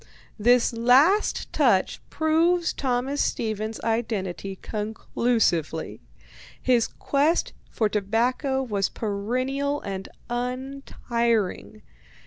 [0.39, 6.01] This last touch proves Thomas Stevens's identity conclusively.
[6.59, 11.83] His quest for tobacco was perennial and untiring.